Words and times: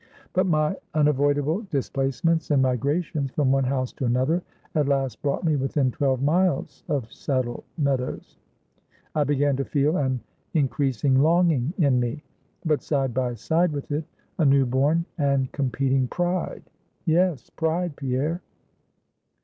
But 0.33 0.47
my 0.47 0.75
unavoidable 0.95 1.61
displacements 1.69 2.49
and 2.49 2.59
migrations 2.59 3.29
from 3.33 3.51
one 3.51 3.65
house 3.65 3.93
to 3.93 4.05
another, 4.05 4.41
at 4.73 4.87
last 4.87 5.21
brought 5.21 5.43
me 5.43 5.55
within 5.55 5.91
twelve 5.91 6.23
miles 6.23 6.83
of 6.89 7.13
Saddle 7.13 7.63
Meadows. 7.77 8.39
I 9.13 9.23
began 9.25 9.55
to 9.57 9.63
feel 9.63 9.97
an 9.97 10.19
increasing 10.55 11.21
longing 11.21 11.73
in 11.77 11.99
me; 11.99 12.23
but 12.65 12.81
side 12.81 13.13
by 13.13 13.35
side 13.35 13.71
with 13.73 13.91
it, 13.91 14.05
a 14.39 14.45
new 14.45 14.65
born 14.65 15.05
and 15.19 15.51
competing 15.51 16.07
pride, 16.07 16.63
yes, 17.05 17.51
pride, 17.51 17.95
Pierre. 17.95 18.41